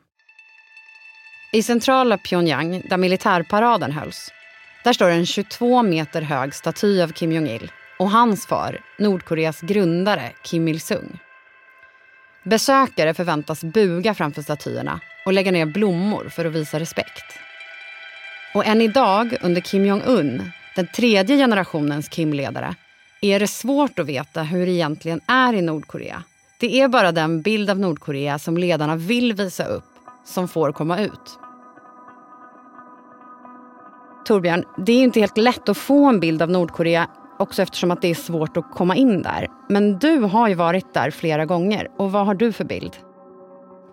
I 1.53 1.62
centrala 1.62 2.19
Pyongyang, 2.19 2.83
där 2.91 2.97
militärparaden 2.97 3.93
hölls, 3.93 4.31
där 4.85 4.93
står 4.93 5.09
en 5.09 5.27
22 5.27 5.83
meter 5.83 6.23
hög 6.23 6.55
staty 6.55 7.03
av 7.03 7.09
Kim 7.09 7.33
Jong-Il 7.33 7.71
och 7.99 8.11
hans 8.11 8.47
far, 8.47 8.81
Nordkoreas 8.99 9.61
grundare 9.61 10.33
Kim 10.45 10.69
Il-Sung. 10.69 11.19
Besökare 12.45 13.15
förväntas 13.15 13.65
buga 13.65 14.15
framför 14.15 14.43
statyerna 14.43 15.01
och 15.25 15.33
lägga 15.33 15.52
ner 15.52 15.67
blommor 15.67 16.29
för 16.29 16.45
att 16.45 16.52
visa 16.52 16.81
respekt. 16.81 17.25
Och 18.55 18.67
än 18.67 18.81
idag, 18.81 19.37
under 19.41 19.61
Kim 19.61 19.87
Jong-Un, 19.87 20.52
den 20.76 20.87
tredje 20.87 21.37
generationens 21.37 22.09
Kim-ledare, 22.09 22.75
är 23.21 23.41
det 23.41 23.47
svårt 23.47 23.99
att 23.99 24.07
veta 24.07 24.43
hur 24.43 24.67
det 24.67 24.73
egentligen 24.73 25.21
är 25.26 25.55
i 25.55 25.62
Nordkorea. 25.62 26.23
Det 26.61 26.81
är 26.81 26.88
bara 26.88 27.12
den 27.12 27.43
bild 27.43 27.71
av 27.71 27.79
Nordkorea 27.79 28.38
som 28.38 28.57
ledarna 28.57 28.97
vill 28.97 29.33
visa 29.33 29.64
upp 29.64 29.85
som 30.25 30.49
får 30.49 30.73
komma 30.73 31.00
ut. 31.00 31.38
Torbjörn, 34.25 34.64
det 34.87 34.93
är 34.93 35.02
inte 35.02 35.21
helt 35.21 35.37
lätt 35.37 35.69
att 35.69 35.76
få 35.76 36.09
en 36.09 36.21
bild 36.21 36.43
av 36.43 36.50
Nordkorea 36.50 37.09
också 37.38 37.62
eftersom 37.62 37.91
att 37.91 38.02
det 38.02 38.09
är 38.09 38.14
svårt 38.14 38.57
att 38.57 38.71
komma 38.71 38.97
in 38.97 39.23
där. 39.23 39.49
Men 39.69 39.99
du 39.99 40.19
har 40.19 40.49
ju 40.49 40.55
varit 40.55 40.95
där 40.95 41.11
flera 41.11 41.47
gånger 41.47 41.88
och 41.99 42.12
vad 42.12 42.26
har 42.26 42.35
du 42.35 42.52
för 42.52 42.64
bild? 42.64 42.97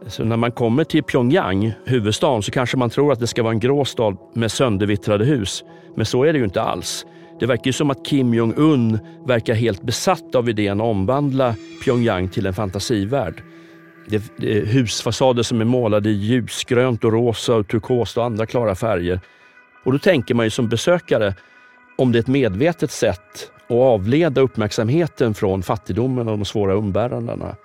Så 0.07 0.23
när 0.23 0.37
man 0.37 0.51
kommer 0.51 0.83
till 0.83 1.03
Pyongyang, 1.03 1.73
huvudstaden, 1.85 2.41
så 2.41 2.51
kanske 2.51 2.77
man 2.77 2.89
tror 2.89 3.11
att 3.11 3.19
det 3.19 3.27
ska 3.27 3.43
vara 3.43 3.53
en 3.53 3.59
grå 3.59 3.85
stad 3.85 4.17
med 4.33 4.51
söndervittrade 4.51 5.25
hus. 5.25 5.63
Men 5.95 6.05
så 6.05 6.23
är 6.23 6.33
det 6.33 6.39
ju 6.39 6.45
inte 6.45 6.61
alls. 6.61 7.05
Det 7.39 7.45
verkar 7.45 7.65
ju 7.65 7.73
som 7.73 7.89
att 7.89 8.05
Kim 8.05 8.33
Jong-Un 8.33 8.99
verkar 9.25 9.53
helt 9.53 9.81
besatt 9.81 10.35
av 10.35 10.49
idén 10.49 10.81
att 10.81 10.87
omvandla 10.87 11.55
Pyongyang 11.83 12.29
till 12.29 12.45
en 12.45 12.53
fantasivärld. 12.53 13.43
Det, 14.07 14.15
är 14.43 14.65
husfasader 14.65 15.43
som 15.43 15.61
är 15.61 15.65
målade 15.65 16.09
i 16.09 16.13
ljusgrönt 16.13 17.03
och 17.03 17.13
rosa 17.13 17.55
och 17.55 17.67
turkost 17.67 18.17
och 18.17 18.25
andra 18.25 18.45
klara 18.45 18.75
färger. 18.75 19.19
Och 19.83 19.91
då 19.91 19.99
tänker 19.99 20.35
man 20.35 20.45
ju 20.45 20.49
som 20.49 20.69
besökare, 20.69 21.33
om 21.97 22.11
det 22.11 22.17
är 22.17 22.19
ett 22.19 22.27
medvetet 22.27 22.91
sätt 22.91 23.51
att 23.65 23.71
avleda 23.71 24.41
uppmärksamheten 24.41 25.33
från 25.33 25.63
fattigdomen 25.63 26.27
och 26.27 26.37
de 26.37 26.45
svåra 26.45 26.73
umbärandena. 26.73 27.55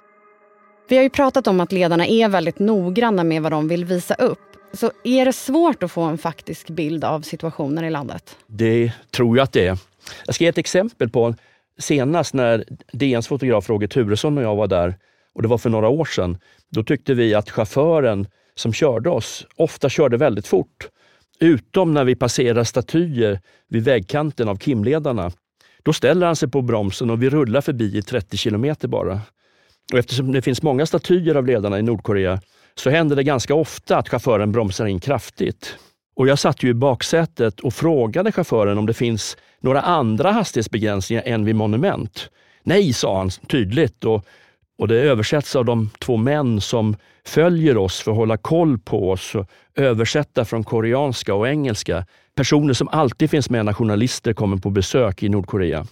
Vi 0.88 0.96
har 0.96 1.02
ju 1.02 1.10
pratat 1.10 1.46
om 1.46 1.60
att 1.60 1.72
ledarna 1.72 2.06
är 2.06 2.28
väldigt 2.28 2.58
noggranna 2.58 3.24
med 3.24 3.42
vad 3.42 3.52
de 3.52 3.68
vill 3.68 3.84
visa 3.84 4.14
upp. 4.14 4.38
Så 4.72 4.90
är 5.04 5.24
det 5.24 5.32
svårt 5.32 5.82
att 5.82 5.92
få 5.92 6.02
en 6.02 6.18
faktisk 6.18 6.70
bild 6.70 7.04
av 7.04 7.20
situationen 7.20 7.84
i 7.84 7.90
landet? 7.90 8.36
Det 8.46 8.92
tror 9.10 9.36
jag 9.36 9.44
att 9.44 9.52
det 9.52 9.66
är. 9.66 9.78
Jag 10.26 10.34
ska 10.34 10.44
ge 10.44 10.50
ett 10.50 10.58
exempel 10.58 11.10
på 11.10 11.34
senast 11.78 12.34
när 12.34 12.64
DNs 12.92 13.28
fotograf 13.28 13.68
Roger 13.68 13.86
Turesson 13.86 14.38
och 14.38 14.44
jag 14.44 14.56
var 14.56 14.66
där, 14.66 14.96
och 15.34 15.42
det 15.42 15.48
var 15.48 15.58
för 15.58 15.70
några 15.70 15.88
år 15.88 16.04
sedan. 16.04 16.38
Då 16.70 16.84
tyckte 16.84 17.14
vi 17.14 17.34
att 17.34 17.50
chauffören 17.50 18.26
som 18.54 18.72
körde 18.72 19.10
oss 19.10 19.46
ofta 19.56 19.88
körde 19.88 20.16
väldigt 20.16 20.46
fort. 20.46 20.88
Utom 21.40 21.94
när 21.94 22.04
vi 22.04 22.16
passerar 22.16 22.64
statyer 22.64 23.40
vid 23.68 23.84
vägkanten 23.84 24.48
av 24.48 24.56
Kimledarna. 24.58 25.32
Då 25.82 25.92
ställer 25.92 26.26
han 26.26 26.36
sig 26.36 26.50
på 26.50 26.62
bromsen 26.62 27.10
och 27.10 27.22
vi 27.22 27.30
rullar 27.30 27.60
förbi 27.60 27.98
i 27.98 28.02
30 28.02 28.36
kilometer 28.36 28.88
bara. 28.88 29.20
Och 29.92 29.98
eftersom 29.98 30.32
det 30.32 30.42
finns 30.42 30.62
många 30.62 30.86
statyer 30.86 31.34
av 31.34 31.46
ledarna 31.46 31.78
i 31.78 31.82
Nordkorea 31.82 32.40
så 32.74 32.90
händer 32.90 33.16
det 33.16 33.22
ganska 33.22 33.54
ofta 33.54 33.96
att 33.96 34.08
chauffören 34.08 34.52
bromsar 34.52 34.86
in 34.86 35.00
kraftigt. 35.00 35.76
Och 36.16 36.28
jag 36.28 36.38
satt 36.38 36.62
ju 36.62 36.68
i 36.68 36.74
baksätet 36.74 37.60
och 37.60 37.74
frågade 37.74 38.32
chauffören 38.32 38.78
om 38.78 38.86
det 38.86 38.94
finns 38.94 39.36
några 39.60 39.80
andra 39.80 40.32
hastighetsbegränsningar 40.32 41.22
än 41.26 41.44
vid 41.44 41.56
monument. 41.56 42.30
Nej, 42.62 42.92
sa 42.92 43.18
han 43.18 43.30
tydligt 43.30 44.04
och, 44.04 44.26
och 44.78 44.88
det 44.88 44.96
översätts 44.96 45.56
av 45.56 45.64
de 45.64 45.90
två 45.98 46.16
män 46.16 46.60
som 46.60 46.96
följer 47.26 47.76
oss 47.76 48.00
för 48.00 48.10
att 48.10 48.16
hålla 48.16 48.36
koll 48.36 48.78
på 48.78 49.10
oss 49.10 49.34
och 49.34 49.46
översätta 49.76 50.44
från 50.44 50.64
koreanska 50.64 51.34
och 51.34 51.48
engelska. 51.48 52.06
Personer 52.36 52.72
som 52.72 52.88
alltid 52.88 53.30
finns 53.30 53.50
med 53.50 53.64
när 53.64 53.72
journalister 53.72 54.32
kommer 54.32 54.56
på 54.56 54.70
besök 54.70 55.22
i 55.22 55.28
Nordkorea. 55.28 55.86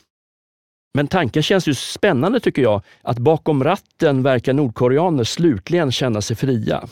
Men 0.95 1.09
tanken 1.09 1.43
känns 1.43 1.69
ju 1.69 1.75
spännande 1.75 2.41
tycker 2.41 2.63
jag, 2.63 2.83
att 3.03 3.19
bakom 3.19 3.65
ratten 3.65 4.23
verkar 4.23 4.53
nordkoreaner 4.53 5.25
slutligen 5.25 5.93
känna 5.93 6.21
sig 6.21 6.37
fria. 6.37 6.89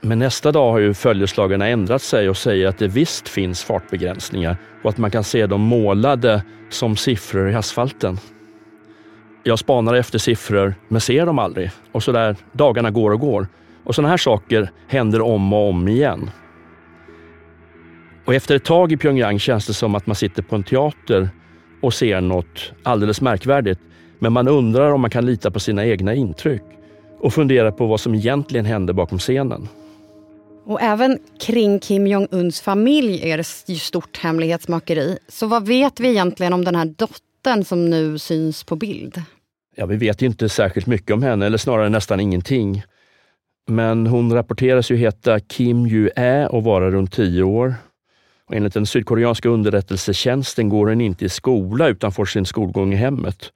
Men 0.00 0.18
nästa 0.18 0.52
dag 0.52 0.72
har 0.72 0.78
ju 0.78 0.94
följeslagarna 0.94 1.68
ändrat 1.68 2.02
sig 2.02 2.28
och 2.28 2.36
säger 2.36 2.68
att 2.68 2.78
det 2.78 2.88
visst 2.88 3.28
finns 3.28 3.64
fartbegränsningar 3.64 4.56
och 4.82 4.90
att 4.90 4.98
man 4.98 5.10
kan 5.10 5.24
se 5.24 5.46
dem 5.46 5.60
målade 5.60 6.42
som 6.70 6.96
siffror 6.96 7.50
i 7.50 7.54
asfalten. 7.54 8.18
Jag 9.42 9.58
spanar 9.58 9.94
efter 9.94 10.18
siffror, 10.18 10.74
men 10.88 11.00
ser 11.00 11.26
dem 11.26 11.38
aldrig. 11.38 11.70
Och 11.92 12.02
så 12.02 12.12
där, 12.12 12.36
dagarna 12.52 12.90
går 12.90 13.10
och 13.10 13.20
går. 13.20 13.48
Och 13.84 13.94
sådana 13.94 14.08
här 14.08 14.16
saker 14.16 14.70
händer 14.88 15.20
om 15.20 15.52
och 15.52 15.68
om 15.68 15.88
igen. 15.88 16.30
Och 18.24 18.34
efter 18.34 18.56
ett 18.56 18.64
tag 18.64 18.92
i 18.92 18.96
Pyongyang 18.96 19.38
känns 19.38 19.66
det 19.66 19.74
som 19.74 19.94
att 19.94 20.06
man 20.06 20.16
sitter 20.16 20.42
på 20.42 20.56
en 20.56 20.62
teater 20.62 21.28
och 21.80 21.94
ser 21.94 22.20
något 22.20 22.72
alldeles 22.82 23.20
märkvärdigt. 23.20 23.80
Men 24.18 24.32
man 24.32 24.48
undrar 24.48 24.92
om 24.92 25.00
man 25.00 25.10
kan 25.10 25.26
lita 25.26 25.50
på 25.50 25.60
sina 25.60 25.86
egna 25.86 26.14
intryck 26.14 26.62
och 27.20 27.34
funderar 27.34 27.70
på 27.70 27.86
vad 27.86 28.00
som 28.00 28.14
egentligen 28.14 28.66
hände 28.66 28.92
bakom 28.92 29.18
scenen. 29.18 29.68
Och 30.64 30.82
även 30.82 31.18
kring 31.40 31.78
Kim 31.78 32.06
Jong-Uns 32.06 32.62
familj 32.62 33.30
är 33.30 33.36
det 33.36 33.44
stort 33.78 34.18
hemlighetsmakeri. 34.18 35.18
Så 35.28 35.46
vad 35.46 35.66
vet 35.66 36.00
vi 36.00 36.08
egentligen 36.08 36.52
om 36.52 36.64
den 36.64 36.74
här 36.74 36.84
dottern 36.84 37.64
som 37.64 37.90
nu 37.90 38.18
syns 38.18 38.64
på 38.64 38.76
bild? 38.76 39.22
Ja, 39.76 39.86
vi 39.86 39.96
vet 39.96 40.22
inte 40.22 40.48
särskilt 40.48 40.86
mycket 40.86 41.10
om 41.10 41.22
henne, 41.22 41.46
eller 41.46 41.58
snarare 41.58 41.88
nästan 41.88 42.20
ingenting. 42.20 42.82
Men 43.66 44.06
hon 44.06 44.32
rapporteras 44.32 44.90
ju 44.90 44.96
heta 44.96 45.40
Kim 45.40 45.86
Ju-Ä 45.86 46.48
och 46.48 46.64
vara 46.64 46.90
runt 46.90 47.12
tio 47.12 47.42
år. 47.42 47.74
Enligt 48.52 48.74
den 48.74 48.86
sydkoreanska 48.86 49.48
underrättelsetjänsten 49.48 50.68
går 50.68 50.86
hon 50.86 51.00
inte 51.00 51.24
i 51.24 51.28
skola 51.28 51.88
utan 51.88 52.12
får 52.12 52.24
sin 52.24 52.46
skolgång 52.46 52.92
i 52.92 52.96
hemmet. 52.96 53.52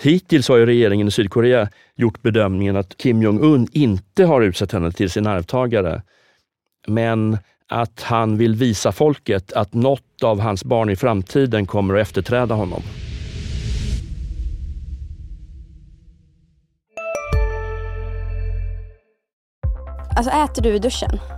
Hittills 0.00 0.48
har 0.48 0.56
ju 0.56 0.66
regeringen 0.66 1.08
i 1.08 1.10
Sydkorea 1.10 1.68
gjort 1.94 2.22
bedömningen 2.22 2.76
att 2.76 2.96
Kim 2.96 3.22
Jong-Un 3.22 3.68
inte 3.72 4.24
har 4.24 4.42
utsett 4.42 4.72
henne 4.72 4.92
till 4.92 5.10
sin 5.10 5.26
arvtagare. 5.26 6.02
Men 6.86 7.38
att 7.68 8.02
han 8.02 8.36
vill 8.36 8.54
visa 8.54 8.92
folket 8.92 9.52
att 9.52 9.74
något 9.74 10.22
av 10.22 10.40
hans 10.40 10.64
barn 10.64 10.90
i 10.90 10.96
framtiden 10.96 11.66
kommer 11.66 11.94
att 11.94 12.00
efterträda 12.00 12.54
honom. 12.54 12.82
Alltså 20.16 20.32
äter 20.32 20.62
du 20.62 20.74
i 20.74 20.78
duschen? 20.78 21.37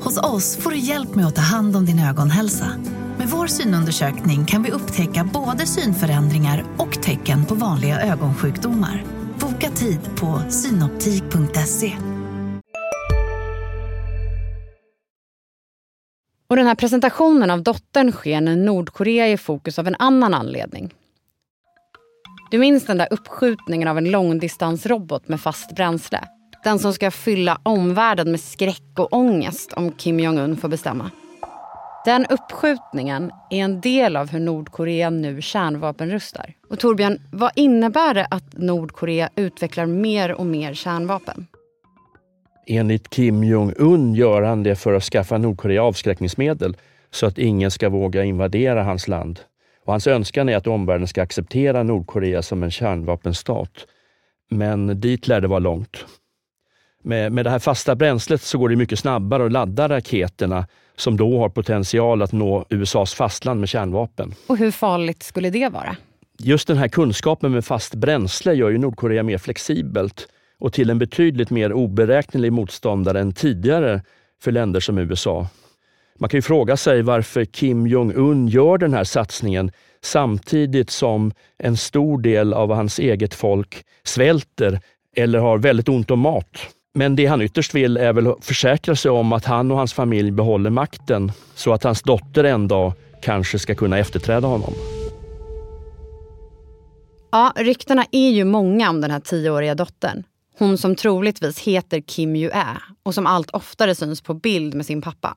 Hos 0.00 0.18
oss 0.18 0.56
får 0.56 0.70
du 0.70 0.78
hjälp 0.78 1.14
med 1.14 1.26
att 1.26 1.34
ta 1.36 1.42
hand 1.42 1.76
om 1.76 1.86
din 1.86 1.98
ögonhälsa. 1.98 2.66
Med 3.18 3.28
vår 3.28 3.46
synundersökning 3.46 4.44
kan 4.44 4.62
vi 4.62 4.70
upptäcka 4.70 5.24
både 5.24 5.66
synförändringar 5.66 6.64
och 6.76 7.02
tecken 7.02 7.44
på 7.44 7.54
vanliga 7.54 8.00
ögonsjukdomar. 8.00 9.04
Boka 9.40 9.70
tid 9.70 10.00
på 10.16 10.42
synoptik.se. 10.50 11.92
Och 16.48 16.56
den 16.56 16.66
här 16.66 16.74
presentationen 16.74 17.50
av 17.50 17.62
dottern 17.62 18.12
sker 18.12 18.40
när 18.40 18.56
Nordkorea 18.56 19.26
är 19.26 19.32
i 19.32 19.36
fokus 19.36 19.78
av 19.78 19.86
en 19.86 19.96
annan 19.98 20.34
anledning. 20.34 20.94
Du 22.50 22.58
minns 22.58 22.86
den 22.86 22.98
där 22.98 23.08
uppskjutningen 23.10 23.88
av 23.88 23.98
en 23.98 24.10
långdistansrobot 24.10 25.28
med 25.28 25.40
fast 25.40 25.74
bränsle? 25.74 26.28
Den 26.68 26.78
som 26.78 26.92
ska 26.92 27.10
fylla 27.10 27.60
omvärlden 27.62 28.30
med 28.30 28.40
skräck 28.40 28.98
och 28.98 29.12
ångest 29.12 29.72
om 29.72 29.92
Kim 29.92 30.20
Jong-Un 30.20 30.56
får 30.56 30.68
bestämma. 30.68 31.10
Den 32.04 32.26
uppskjutningen 32.26 33.30
är 33.50 33.58
en 33.58 33.80
del 33.80 34.16
av 34.16 34.30
hur 34.30 34.40
Nordkorea 34.40 35.10
nu 35.10 35.42
kärnvapenrustar. 35.42 36.54
Och 36.70 36.78
Torbjörn, 36.78 37.20
vad 37.32 37.50
innebär 37.54 38.14
det 38.14 38.26
att 38.30 38.52
Nordkorea 38.52 39.30
utvecklar 39.36 39.86
mer 39.86 40.32
och 40.32 40.46
mer 40.46 40.74
kärnvapen? 40.74 41.46
Enligt 42.66 43.10
Kim 43.10 43.44
Jong-Un 43.44 44.14
gör 44.14 44.42
han 44.42 44.62
det 44.62 44.76
för 44.76 44.92
att 44.92 45.04
skaffa 45.04 45.38
Nordkorea 45.38 45.82
avskräckningsmedel 45.82 46.76
så 47.10 47.26
att 47.26 47.38
ingen 47.38 47.70
ska 47.70 47.88
våga 47.88 48.24
invadera 48.24 48.82
hans 48.82 49.08
land. 49.08 49.40
Och 49.84 49.92
hans 49.92 50.06
önskan 50.06 50.48
är 50.48 50.56
att 50.56 50.66
omvärlden 50.66 51.08
ska 51.08 51.22
acceptera 51.22 51.82
Nordkorea 51.82 52.42
som 52.42 52.62
en 52.62 52.70
kärnvapenstat. 52.70 53.72
Men 54.50 55.00
dit 55.00 55.28
lär 55.28 55.40
det 55.40 55.48
vara 55.48 55.58
långt. 55.58 56.04
Med, 57.08 57.32
med 57.32 57.46
det 57.46 57.50
här 57.50 57.58
fasta 57.58 57.94
bränslet 57.94 58.42
så 58.42 58.58
går 58.58 58.68
det 58.68 58.76
mycket 58.76 58.98
snabbare 58.98 59.46
att 59.46 59.52
ladda 59.52 59.88
raketerna 59.88 60.66
som 60.96 61.16
då 61.16 61.38
har 61.38 61.48
potential 61.48 62.22
att 62.22 62.32
nå 62.32 62.66
USAs 62.70 63.14
fastland 63.14 63.60
med 63.60 63.68
kärnvapen. 63.68 64.34
Och 64.46 64.56
hur 64.56 64.70
farligt 64.70 65.22
skulle 65.22 65.50
det 65.50 65.68
vara? 65.68 65.96
Just 66.38 66.68
den 66.68 66.76
här 66.76 66.88
kunskapen 66.88 67.52
med 67.52 67.64
fast 67.64 67.94
bränsle 67.94 68.54
gör 68.54 68.70
ju 68.70 68.78
Nordkorea 68.78 69.22
mer 69.22 69.38
flexibelt 69.38 70.28
och 70.58 70.72
till 70.72 70.90
en 70.90 70.98
betydligt 70.98 71.50
mer 71.50 71.72
oberäknelig 71.72 72.52
motståndare 72.52 73.20
än 73.20 73.32
tidigare 73.32 74.02
för 74.42 74.52
länder 74.52 74.80
som 74.80 74.98
USA. 74.98 75.46
Man 76.18 76.30
kan 76.30 76.38
ju 76.38 76.42
fråga 76.42 76.76
sig 76.76 77.02
varför 77.02 77.44
Kim 77.44 77.86
Jong-Un 77.86 78.48
gör 78.48 78.78
den 78.78 78.94
här 78.94 79.04
satsningen 79.04 79.70
samtidigt 80.02 80.90
som 80.90 81.32
en 81.58 81.76
stor 81.76 82.18
del 82.18 82.54
av 82.54 82.72
hans 82.72 82.98
eget 82.98 83.34
folk 83.34 83.84
svälter 84.04 84.80
eller 85.16 85.38
har 85.38 85.58
väldigt 85.58 85.88
ont 85.88 86.10
om 86.10 86.20
mat. 86.20 86.74
Men 86.94 87.16
det 87.16 87.26
han 87.26 87.42
ytterst 87.42 87.74
vill 87.74 87.96
är 87.96 88.12
väl 88.12 88.26
att 88.26 88.44
försäkra 88.44 88.96
sig 88.96 89.10
om 89.10 89.32
att 89.32 89.44
han 89.44 89.70
och 89.70 89.78
hans 89.78 89.92
familj 89.92 90.30
behåller 90.30 90.70
makten 90.70 91.32
så 91.54 91.72
att 91.72 91.84
hans 91.84 92.02
dotter 92.02 92.44
en 92.44 92.68
dag 92.68 92.92
kanske 93.22 93.58
ska 93.58 93.74
kunna 93.74 93.98
efterträda 93.98 94.48
honom. 94.48 94.74
Ja, 97.30 97.52
ryktena 97.56 98.04
är 98.12 98.30
ju 98.30 98.44
många 98.44 98.90
om 98.90 99.00
den 99.00 99.10
här 99.10 99.20
tioåriga 99.20 99.74
dottern. 99.74 100.22
Hon 100.58 100.78
som 100.78 100.96
troligtvis 100.96 101.58
heter 101.58 102.00
Kim 102.00 102.36
Ju-Ä 102.36 102.78
och 103.02 103.14
som 103.14 103.26
allt 103.26 103.50
oftare 103.50 103.94
syns 103.94 104.20
på 104.20 104.34
bild 104.34 104.74
med 104.74 104.86
sin 104.86 105.02
pappa. 105.02 105.36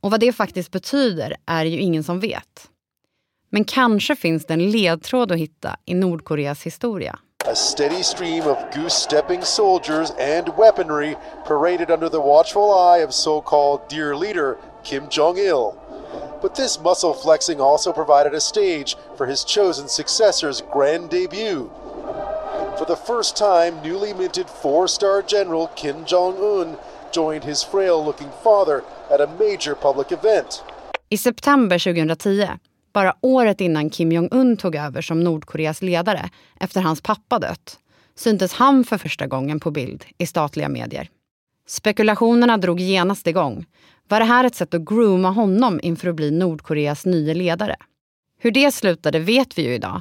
Och 0.00 0.10
vad 0.10 0.20
det 0.20 0.32
faktiskt 0.32 0.70
betyder 0.70 1.36
är 1.46 1.64
ju 1.64 1.78
ingen 1.78 2.04
som 2.04 2.20
vet. 2.20 2.70
Men 3.50 3.64
kanske 3.64 4.16
finns 4.16 4.46
det 4.46 4.54
en 4.54 4.70
ledtråd 4.70 5.32
att 5.32 5.38
hitta 5.38 5.76
i 5.84 5.94
Nordkoreas 5.94 6.66
historia. 6.66 7.18
A 7.44 7.56
steady 7.56 8.04
stream 8.04 8.44
of 8.44 8.70
goose-stepping 8.70 9.42
soldiers 9.42 10.12
and 10.12 10.48
weaponry 10.56 11.16
paraded 11.44 11.90
under 11.90 12.08
the 12.08 12.20
watchful 12.20 12.72
eye 12.72 12.98
of 12.98 13.12
so-called 13.12 13.88
dear 13.88 14.14
leader 14.14 14.58
Kim 14.84 15.08
Jong-il. 15.08 15.76
But 16.40 16.54
this 16.54 16.78
muscle 16.78 17.12
flexing 17.12 17.60
also 17.60 17.92
provided 17.92 18.32
a 18.32 18.40
stage 18.40 18.96
for 19.16 19.26
his 19.26 19.42
chosen 19.42 19.88
successor's 19.88 20.62
grand 20.72 21.10
debut. 21.10 21.68
For 22.78 22.84
the 22.86 22.96
first 22.96 23.36
time, 23.36 23.82
newly 23.82 24.12
minted 24.12 24.48
four-star 24.48 25.22
general 25.22 25.66
Kim 25.74 26.04
Jong-un 26.04 26.78
joined 27.10 27.42
his 27.42 27.64
frail-looking 27.64 28.30
father 28.44 28.84
at 29.10 29.20
a 29.20 29.26
major 29.26 29.74
public 29.74 30.12
event. 30.12 30.62
I 31.10 31.16
september 31.16 31.76
2010 31.76 32.60
bara 32.92 33.14
året 33.20 33.60
innan 33.60 33.90
Kim 33.90 34.12
Jong-Un 34.12 34.56
tog 34.56 34.76
över 34.76 35.02
som 35.02 35.24
Nordkoreas 35.24 35.82
ledare 35.82 36.30
efter 36.60 36.80
hans 36.80 37.00
pappa 37.00 37.38
dött, 37.38 37.78
syntes 38.14 38.52
han 38.52 38.84
för 38.84 38.98
första 38.98 39.26
gången 39.26 39.60
på 39.60 39.70
bild 39.70 40.04
i 40.18 40.26
statliga 40.26 40.68
medier. 40.68 41.08
Spekulationerna 41.66 42.56
drog 42.56 42.80
genast 42.80 43.26
igång. 43.26 43.66
Var 44.08 44.18
det 44.18 44.24
här 44.26 44.44
ett 44.44 44.54
sätt 44.54 44.74
att 44.74 44.84
grooma 44.84 45.30
honom 45.30 45.80
inför 45.82 46.08
att 46.08 46.16
bli 46.16 46.30
Nordkoreas 46.30 47.06
nya 47.06 47.34
ledare? 47.34 47.76
Hur 48.38 48.50
det 48.50 48.74
slutade 48.74 49.18
vet 49.18 49.58
vi 49.58 49.62
ju 49.62 49.74
idag. 49.74 50.00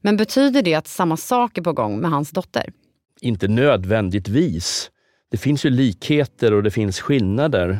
Men 0.00 0.16
betyder 0.16 0.62
det 0.62 0.74
att 0.74 0.88
samma 0.88 1.16
sak 1.16 1.58
är 1.58 1.62
på 1.62 1.72
gång 1.72 2.00
med 2.00 2.10
hans 2.10 2.30
dotter? 2.30 2.72
Inte 3.20 3.48
nödvändigtvis. 3.48 4.90
Det 5.30 5.36
finns 5.36 5.64
ju 5.64 5.70
likheter 5.70 6.52
och 6.52 6.62
det 6.62 6.70
finns 6.70 7.00
skillnader. 7.00 7.78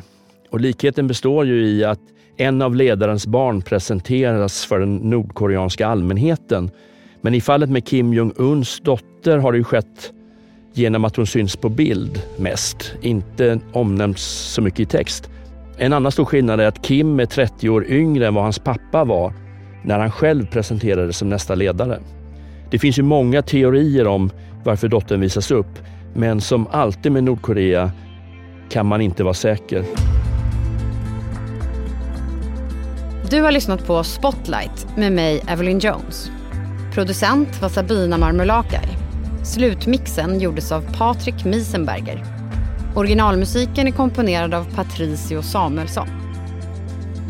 Och 0.51 0.61
likheten 0.61 1.07
består 1.07 1.47
ju 1.47 1.67
i 1.67 1.85
att 1.85 2.01
en 2.41 2.63
av 2.63 2.75
ledarens 2.75 3.27
barn 3.27 3.63
presenteras 3.63 4.65
för 4.65 4.81
den 4.81 4.97
nordkoreanska 4.97 5.87
allmänheten. 5.87 6.71
Men 7.21 7.35
i 7.35 7.41
fallet 7.41 7.71
med 7.71 7.87
Kim 7.87 8.13
Jong-Uns 8.13 8.81
dotter 8.83 9.39
har 9.39 9.53
det 9.53 9.59
ju 9.59 9.65
skett 9.65 10.13
genom 10.73 11.05
att 11.05 11.17
hon 11.17 11.27
syns 11.27 11.57
på 11.57 11.69
bild 11.69 12.23
mest, 12.39 12.95
inte 13.03 13.61
omnämns 13.73 14.23
så 14.55 14.63
mycket 14.63 14.81
i 14.81 14.87
text. 14.87 15.31
En 15.79 15.93
annan 15.93 16.13
stor 16.13 16.25
skillnad 16.25 16.61
är 16.61 16.67
att 16.67 16.83
Kim 16.83 17.21
är 17.21 17.27
30 17.27 17.69
år 17.69 17.87
yngre 17.87 18.27
än 18.27 18.35
vad 18.35 18.45
hans 18.45 18.59
pappa 18.59 19.05
var 19.05 19.33
när 19.85 19.99
han 19.99 20.11
själv 20.11 20.47
presenterades 20.47 21.17
som 21.17 21.29
nästa 21.29 21.55
ledare. 21.55 21.99
Det 22.71 22.79
finns 22.79 22.99
ju 22.99 23.03
många 23.03 23.43
teorier 23.43 24.07
om 24.07 24.31
varför 24.65 24.89
dottern 24.89 25.21
visas 25.21 25.51
upp, 25.51 25.79
men 26.15 26.41
som 26.41 26.67
alltid 26.71 27.13
med 27.13 27.25
Nordkorea 27.25 27.91
kan 28.71 28.87
man 28.87 29.01
inte 29.01 29.25
vara 29.25 29.35
säker. 29.35 30.10
Du 33.31 33.43
har 33.43 33.53
lyssnat 33.53 33.87
på 33.87 34.05
Spotlight 34.05 34.97
med 34.97 35.13
mig, 35.13 35.43
Evelyn 35.49 35.79
Jones. 35.79 36.31
Producent 36.95 37.63
var 37.63 37.69
Sabina 37.69 38.19
Marmulakai. 38.19 38.89
Slutmixen 39.45 40.41
gjordes 40.41 40.73
av 40.73 40.97
Patrik 40.97 41.45
Miesenberger. 41.45 42.25
Originalmusiken 42.95 43.87
är 43.87 43.91
komponerad 43.91 44.55
av 44.55 44.75
Patricio 44.75 45.43
Samuelsson. 45.43 46.09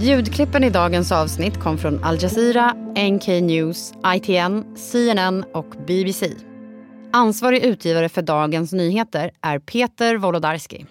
Ljudklippen 0.00 0.64
i 0.64 0.70
dagens 0.70 1.12
avsnitt 1.12 1.60
kom 1.60 1.78
från 1.78 2.04
Al 2.04 2.22
Jazeera, 2.22 2.74
NK 3.10 3.26
News, 3.28 3.92
ITN, 4.14 4.76
CNN 4.76 5.44
och 5.54 5.74
BBC. 5.86 6.30
Ansvarig 7.12 7.64
utgivare 7.64 8.08
för 8.08 8.22
Dagens 8.22 8.72
Nyheter 8.72 9.30
är 9.40 9.58
Peter 9.58 10.16
Wolodarski. 10.16 10.86